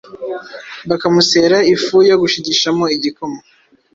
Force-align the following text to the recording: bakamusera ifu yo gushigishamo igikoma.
bakamusera 0.89 1.57
ifu 1.73 1.95
yo 2.09 2.15
gushigishamo 2.21 2.85
igikoma. 2.95 3.39